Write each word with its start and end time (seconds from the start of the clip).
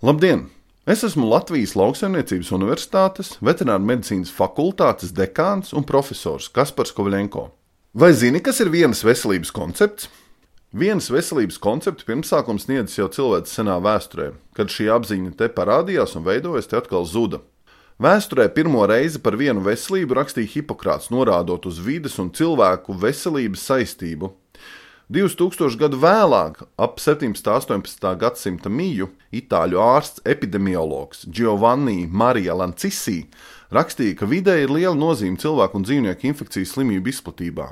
Labdien! 0.00 0.46
Es 0.88 1.02
esmu 1.04 1.26
Latvijas 1.28 1.74
Lauksaimniecības 1.76 2.48
Universitātes 2.56 3.34
veterināru 3.44 3.84
medicīnas 3.84 4.30
fakultātes 4.32 5.10
dekāns 5.12 5.74
un 5.76 5.84
profesors 5.84 6.46
Kaspars 6.48 6.94
Kovļenko. 6.96 7.42
Vai 7.92 8.08
zini, 8.16 8.40
kas 8.40 8.62
ir 8.64 8.70
vienas 8.72 9.04
veselības 9.04 9.52
koncepts? 9.52 10.08
Vienas 10.72 11.10
veselības 11.12 11.60
koncepta 11.60 12.08
pirmsākums 12.08 12.64
sniedzas 12.64 12.96
jau 12.96 13.10
cilvēks 13.12 13.52
senā 13.58 13.76
vēsturē, 13.84 14.30
kad 14.56 14.72
šī 14.72 14.88
apziņa 14.96 15.34
te 15.36 15.50
parādījās 15.52 16.16
un 16.16 16.24
veidojas, 16.24 16.72
te 16.72 16.80
atkal 16.80 17.04
zuda. 17.04 17.42
Vēsturē 18.00 18.48
pirmo 18.56 18.88
reizi 18.88 19.20
par 19.20 19.36
vienu 19.36 19.60
veselību 19.68 20.16
rakstīja 20.16 20.54
Hipokrāts, 20.54 21.12
norādot 21.12 21.68
uz 21.68 21.76
vides 21.76 22.16
un 22.16 22.32
cilvēku 22.32 22.96
veselības 23.04 23.68
saistību. 23.68 24.32
2000 25.10 25.74
gadu 25.74 25.98
vēlāk, 25.98 26.60
ap 26.78 27.00
17. 27.02 27.48
un 27.50 27.80
18. 27.82 28.04
gadsimta 28.14 28.70
miju, 28.70 29.08
itāļu 29.34 29.80
ārsts 29.82 30.22
epidemiologs 30.22 31.24
Giovanni 31.26 32.04
Marija 32.06 32.54
Lancisi 32.54 33.24
rakstīja, 33.74 34.20
ka 34.20 34.28
vidē 34.30 34.54
ir 34.62 34.70
liela 34.70 34.94
nozīme 34.94 35.34
cilvēku 35.42 35.80
un 35.80 35.86
dzīvnieku 35.88 36.30
infekcijas 36.30 36.76
slimību 36.76 37.10
izplatībā. 37.10 37.66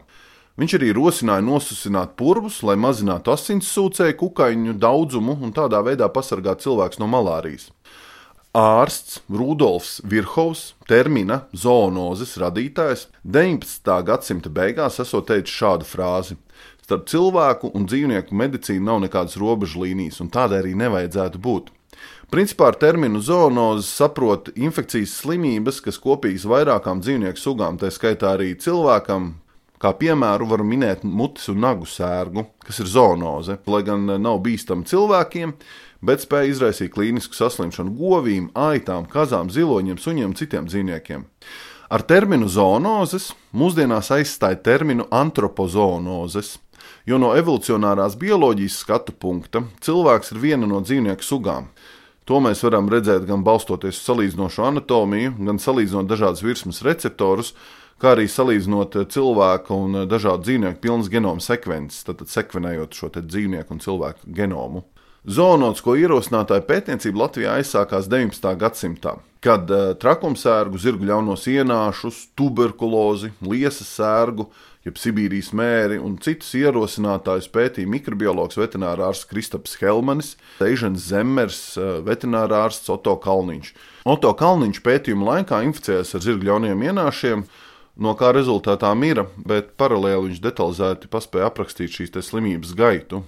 Viņš 0.58 0.74
arī 0.80 0.90
rosināja 0.96 1.44
nosusināt 1.46 2.16
purvus, 2.18 2.58
lai 2.66 2.74
mazinātu 2.74 3.30
asinsūcēju 3.30 4.18
kukaiņu 4.18 4.74
daudzumu 4.82 5.38
un 5.38 5.54
tādā 5.54 5.78
veidā 5.86 6.10
pasargātu 6.10 6.66
cilvēkus 6.66 6.98
no 6.98 7.06
malārijas. 7.06 7.68
Ārsts 8.58 9.20
Rudolfs 9.30 10.00
Virhovs, 10.02 10.72
termina 10.90 11.44
zoonozes 11.54 12.34
radītājs, 12.42 13.06
19. 13.22 13.94
gadsimta 14.10 14.50
beigās 14.50 14.98
esot 14.98 15.30
teicis 15.30 15.54
šādu 15.54 15.86
frāzi: 15.86 16.34
Starp 16.88 17.04
cilvēku 17.04 17.68
un 17.76 17.84
dzīvnieku 17.84 18.32
medicīnu 18.32 18.86
nav 18.86 19.02
nekādas 19.02 19.34
robežu 19.36 19.82
līnijas, 19.82 20.22
un 20.24 20.30
tādai 20.32 20.62
arī 20.62 20.70
nevajadzētu 20.80 21.40
būt. 21.44 21.66
Principā 22.32 22.70
ar 22.70 22.78
terminu 22.80 23.20
zoonozi 23.20 23.84
saprot 23.84 24.48
infekcijas 24.56 25.18
slimības, 25.20 25.82
kas 25.84 25.98
kopīgas 26.00 26.46
vairākām 26.48 27.02
dzīvnieku 27.04 27.42
sugām, 27.42 27.76
tā 27.76 27.90
skaitā 27.92 28.30
arī 28.38 28.54
cilvēkam. 28.56 29.34
Kā 29.76 29.90
piemēru 30.00 30.48
var 30.48 30.64
minēt 30.64 31.04
mutes 31.04 31.50
un 31.52 31.60
nagu 31.60 31.84
sērgu, 31.84 32.46
kas 32.64 32.80
ir 32.80 32.88
zoonoze, 32.88 33.58
lai 33.68 33.82
gan 33.84 34.08
nav 34.08 34.40
bīstama 34.46 34.88
cilvēkiem, 34.88 35.52
bet 36.00 36.24
spēj 36.24 36.54
izraisīt 36.54 36.94
klīnisku 36.94 37.36
saslimšanu 37.36 37.92
govīm, 38.00 38.46
aitām, 38.56 39.04
kazām, 39.12 39.52
ziloņiem, 39.52 40.00
suņiem 40.00 40.32
un 40.32 40.38
citiem 40.40 40.72
dzīvniekiem. 40.72 41.28
Ar 41.92 42.06
terminu 42.08 42.48
zoonozes 42.48 43.34
mūsdienās 43.52 44.08
aizstāja 44.16 44.56
terminu 44.64 45.04
antropozoonozes, 45.12 46.56
jo 47.06 47.18
no 47.20 47.34
evolucionārās 47.38 48.16
bioloģijas 48.20 48.80
skatu 48.82 49.14
punkta 49.14 49.64
cilvēks 49.84 50.34
ir 50.34 50.42
viena 50.42 50.68
no 50.70 50.82
dzīvnieku 50.84 51.24
sugām. 51.24 51.70
To 52.28 52.42
mēs 52.44 52.60
varam 52.66 52.90
redzēt 52.92 53.24
gan 53.28 53.40
balstoties 53.44 53.96
uz 53.96 54.04
salīdzinošu 54.04 54.66
anatomiju, 54.68 55.32
gan 55.48 55.60
salīdzinot 55.62 56.10
dažādas 56.10 56.44
virsmas 56.44 56.82
receptorus, 56.84 57.54
kā 57.98 58.12
arī 58.12 58.26
salīdzinot 58.28 58.98
cilvēku 59.14 59.78
un 59.86 60.02
dažādu 60.10 60.44
dzīvnieku 60.44 60.82
pilnas 60.82 61.08
genoma 61.08 61.40
sekvences, 61.40 62.04
tad 62.04 62.26
sekvenējot 62.28 62.94
šo 63.00 63.10
dzīvnieku 63.16 63.74
un 63.74 63.80
cilvēku 63.80 64.36
genomu. 64.36 64.84
Zoonotisko 65.26 65.96
ierosinātāju 65.98 66.62
pētniecība 66.68 67.24
Latvijā 67.24 67.56
aizsākās 67.58 68.06
19. 68.06 68.52
gadsimtā, 68.60 69.16
kad 69.42 69.70
uh, 69.74 69.90
trakumsērgu, 69.98 70.78
zirgu 70.78 71.08
ļaunos 71.10 71.48
ienāšus, 71.50 72.28
tuberkulozi, 72.38 73.32
liesas 73.42 73.90
sērgu, 73.98 74.46
jeb 74.86 75.00
Sibīrijas 75.02 75.50
mēri 75.58 75.98
un 75.98 76.14
citus 76.22 76.54
ierosinātājus 76.56 77.50
pētīja 77.50 77.90
mikrobiologs 77.90 78.60
veterinārārsts 78.60 79.26
Kristaps 79.28 79.74
Helmanis, 79.82 80.36
Teižens 80.62 81.10
Zemmers, 81.10 81.62
uh, 81.76 81.98
veterinārārsts 82.06 82.88
Otto 82.94 83.18
Kalniņš. 83.18 83.74
Otto 84.08 84.32
Kalniņš 84.38 84.82
pētījuma 84.86 85.32
laikā 85.34 85.64
inficējās 85.66 86.14
ar 86.14 86.28
zirgu 86.30 86.52
ļauniem 86.52 86.88
ienāšiem, 86.92 87.48
no 87.98 88.14
kā 88.14 88.30
rezultātā 88.30 88.94
mira, 88.94 89.26
bet 89.42 89.74
paralēli 89.82 90.30
viņš 90.30 90.44
detalizēti 90.46 91.10
paspēja 91.10 91.50
aprakstīt 91.50 91.98
šīs 91.98 92.14
slimības 92.30 92.78
gaitu. 92.78 93.26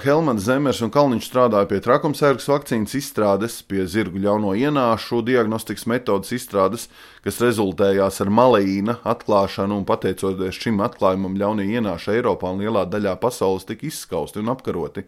Helmans 0.00 0.46
Zemers 0.46 0.78
un 0.80 0.88
Kalniņš 0.88 1.26
strādāja 1.28 1.68
pie 1.68 1.78
trakumsērgas 1.84 2.46
vakcīnas 2.48 2.94
izstrādes, 2.96 3.58
pie 3.68 3.82
zirgu 3.84 4.22
ļauno 4.24 4.54
ienāšu 4.56 5.18
diagnostikas 5.26 5.84
metodas 5.84 6.32
izstrādes, 6.32 6.86
kas 7.20 7.42
rezultējās 7.44 8.22
ar 8.24 8.30
malīna 8.32 8.94
atklāšanu, 9.04 9.82
un 9.82 9.84
pateicoties 9.84 10.56
šim 10.56 10.80
atklājumam, 10.80 11.36
ļaunie 11.36 11.68
ienāši 11.76 12.14
Eiropā 12.16 12.54
un 12.54 12.64
lielā 12.64 12.86
daļā 12.88 13.18
pasaules 13.20 13.68
tika 13.68 13.84
izskausti 13.90 14.40
un 14.40 14.48
apkaroti. 14.54 15.04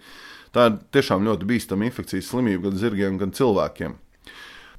Tā 0.53 0.69
ir 0.69 0.77
tiešām 0.93 1.25
ļoti 1.31 1.49
bīstama 1.49 1.89
infekcijas 1.89 2.28
slimība 2.34 2.69
gan 2.69 2.77
zirgiem, 2.84 3.17
gan 3.25 3.33
cilvēkiem. 3.33 3.97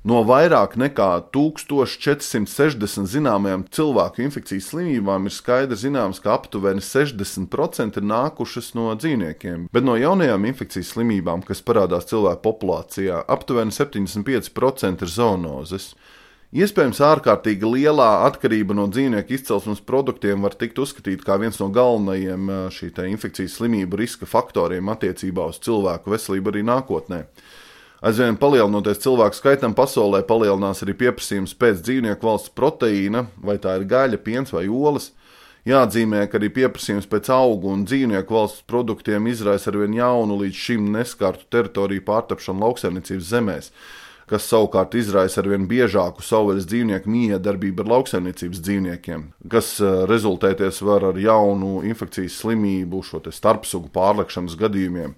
No 0.05 0.19
vairāk 0.21 0.75
nekā 0.77 1.07
1460 1.33 3.07
zināmajām 3.09 3.63
cilvēku 3.73 4.21
infekcijas 4.21 4.67
slimībām 4.69 5.25
ir 5.25 5.33
skaidrs 5.33 5.81
zināms, 5.81 6.19
ka 6.21 6.35
aptuveni 6.35 6.83
60% 6.85 7.97
ir 7.97 8.05
nākušas 8.11 8.75
no 8.77 8.91
dzīvniekiem, 9.01 9.63
bet 9.73 9.87
no 9.87 9.95
jaunajām 9.97 10.45
infekcijas 10.51 10.93
slimībām, 10.93 11.41
kas 11.47 11.65
parādās 11.65 12.05
cilvēku 12.11 12.43
populācijā, 12.45 13.23
aptuveni 13.25 13.73
75% 13.73 15.07
ir 15.07 15.13
zoonozes. 15.15 15.89
Iespējams, 16.53 17.01
ārkārtīgi 17.01 17.65
lielā 17.65 18.11
atkarība 18.29 18.77
no 18.77 18.85
dzīvnieku 18.85 19.33
izcelsmes 19.39 19.81
produktiem 19.89 20.45
var 20.45 20.53
tikt 20.53 20.77
uzskatīta 20.85 21.25
par 21.25 21.41
viens 21.41 21.57
no 21.57 21.73
galvenajiem 21.73 22.53
šī 22.69 22.93
infekcijas 23.09 23.57
slimību 23.57 24.05
riska 24.05 24.29
faktoriem 24.29 24.93
attiecībā 24.93 25.49
uz 25.49 25.57
cilvēku 25.65 26.13
veselību 26.13 26.53
arī 26.53 26.67
nākotnē. 26.69 27.25
Aizvien 28.03 28.35
palielinoties 28.39 28.99
cilvēku 29.05 29.37
skaitam 29.37 29.75
pasaulē, 29.77 30.23
palielinās 30.27 30.83
arī 30.83 30.97
pieprasījums 30.99 31.55
pēc 31.55 31.79
dzīvnieku 31.85 32.27
valsts 32.27 32.51
proteīna, 32.55 33.27
vai 33.39 33.55
tā 33.61 33.77
ir 33.79 33.87
gaļa, 33.89 34.19
piens 34.25 34.51
vai 34.53 34.67
olas. 34.67 35.13
Jāatzīmē, 35.65 36.27
ka 36.29 36.37
arī 36.37 36.51
pieprasījums 36.53 37.07
pēc 37.09 37.31
augu 37.33 37.71
un 37.73 37.87
dzīvnieku 37.89 38.35
valsts 38.35 38.65
produktiem 38.69 39.25
izraisa 39.31 39.71
arvien 39.71 39.95
jaunu 39.97 40.37
līdz 40.43 40.59
šim 40.67 40.91
neskartu 40.93 41.47
teritoriju 41.49 42.03
pārtapšanu 42.05 42.61
lauksaimniecības 42.61 43.31
zemēs, 43.31 43.71
kas 44.29 44.45
savukārt 44.51 44.93
izraisa 44.99 45.39
arvien 45.41 45.65
biežāku 45.69 46.21
savvaļas 46.25 46.67
dzīvnieku 46.69 47.09
miedarbību 47.09 47.81
ar 47.81 47.89
lauksaimniecības 47.95 48.61
dzīvniekiem, 48.67 49.25
kas 49.49 49.71
eh, 49.81 50.03
rezultēties 50.11 50.83
var 50.85 51.07
ar 51.09 51.17
jaunu 51.17 51.79
infekcijas 51.89 52.37
slimību, 52.43 53.01
šo 53.01 53.23
starpsugu 53.33 53.89
pārlekšanas 53.95 54.59
gadījumiem. 54.61 55.17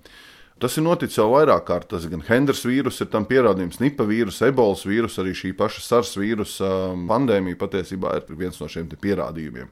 Tas 0.57 0.73
ir 0.79 0.85
noticis 0.87 1.19
jau 1.19 1.27
vairāk 1.35 1.67
kārt. 1.67 1.89
Tas 1.91 2.07
gan 2.09 2.23
Hendras 2.25 2.63
vīrus 2.65 2.97
ir 3.03 3.11
tam 3.13 3.27
pierādījums, 3.29 3.77
Nipa 3.83 4.07
vīrus, 4.09 4.39
Ebolas 4.47 4.85
vīrus, 4.89 5.19
arī 5.21 5.35
šī 5.37 5.51
paša 5.57 5.83
SARS 5.85 6.15
vīrusa 6.17 6.69
um, 6.93 7.03
pandēmija 7.09 7.59
patiesībā 7.61 8.15
ir 8.17 8.39
viens 8.39 8.57
no 8.61 8.69
šiem 8.71 8.89
pierādījumiem. 8.89 9.69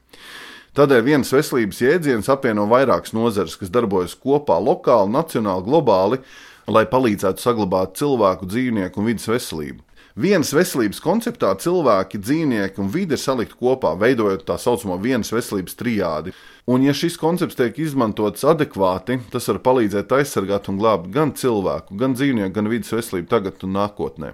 Tādēļ 0.75 1.01
viens 1.07 1.31
veselības 1.31 1.79
jēdziens 1.81 2.29
apvieno 2.29 2.67
vairākas 2.69 3.15
nozares, 3.15 3.55
kas 3.57 3.71
darbojas 3.73 4.13
kopā 4.19 4.59
lokāli, 4.61 5.13
nacionāli, 5.15 5.65
globāli, 5.65 6.19
lai 6.67 6.83
palīdzētu 6.91 7.41
saglabāt 7.41 7.95
cilvēku, 7.97 8.49
dzīvnieku 8.51 9.01
un 9.01 9.09
vidas 9.09 9.29
veselību. 9.31 9.81
Vienas 10.15 10.53
veselības 10.55 11.01
konceptā 11.03 11.49
cilvēki, 11.59 12.21
dzīvnieki 12.23 12.79
un 12.79 12.87
vide 12.87 13.17
ir 13.17 13.19
salikti 13.19 13.57
kopā, 13.59 13.89
veidojot 13.99 14.45
tā 14.47 14.55
saucamo 14.55 14.95
vienas 15.03 15.33
veselības 15.35 15.75
trijādi. 15.75 16.31
Un, 16.71 16.85
ja 16.87 16.93
šis 16.95 17.17
koncepts 17.19 17.57
tiek 17.59 17.75
izmantots 17.83 18.45
adekvāti, 18.47 19.17
tas 19.33 19.49
var 19.51 19.59
palīdzēt 19.65 20.15
aizsargāt 20.15 20.69
un 20.71 20.79
glābt 20.79 21.09
gan 21.11 21.33
cilvēku, 21.35 21.97
gan 21.99 22.15
dzīvnieku, 22.15 22.53
gan 22.55 22.71
vidas 22.71 22.95
veselību 22.95 23.27
tagad 23.33 23.67
un 23.67 23.75
nākotnē. 23.75 24.31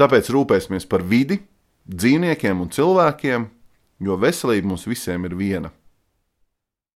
Tāpēc 0.00 0.32
rūpēsimies 0.32 0.88
par 0.88 1.04
vidi, 1.04 1.42
dzīvniekiem 1.84 2.64
un 2.64 2.72
cilvēkiem, 2.72 3.44
jo 4.00 4.16
veselība 4.24 4.72
mums 4.72 4.88
visiem 4.88 5.28
ir 5.28 5.36
viena. 5.36 5.74